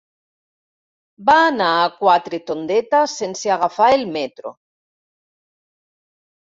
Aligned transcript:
Va 1.27 1.35
anar 1.49 1.67
a 1.81 1.91
Quatretondeta 1.99 3.05
sense 3.19 3.55
agafar 3.59 3.93
el 4.01 4.09
metro. 4.19 4.57